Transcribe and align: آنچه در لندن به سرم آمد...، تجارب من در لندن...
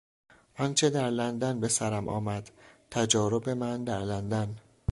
آنچه 0.57 0.89
در 0.89 1.09
لندن 1.09 1.59
به 1.59 1.67
سرم 1.67 2.07
آمد...، 2.09 2.49
تجارب 2.91 3.49
من 3.49 3.83
در 3.83 3.99
لندن... 4.01 4.55